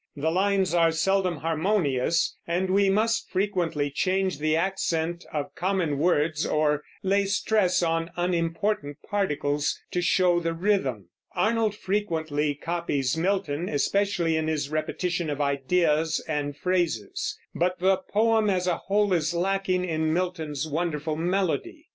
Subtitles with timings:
[0.15, 6.43] The lines are seldom harmonious, and we must frequently change the accent of common words,
[6.43, 11.09] or lay stress on unimportant particles, to show the rhythm.
[11.35, 18.49] Arnold frequently copies Milton, especially in his repetition of ideas and phrases; but the poem
[18.49, 21.89] as a whole is lacking in Milton's wonderful melody.